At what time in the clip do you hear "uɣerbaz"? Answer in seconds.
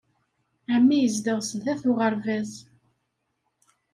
1.89-2.51